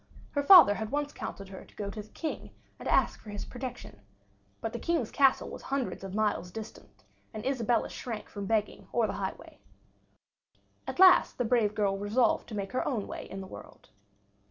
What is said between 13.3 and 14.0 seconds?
the world.